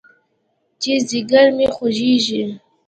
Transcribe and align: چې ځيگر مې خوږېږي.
چې 0.81 0.91
ځيگر 1.09 1.47
مې 1.57 1.67
خوږېږي. 1.75 2.43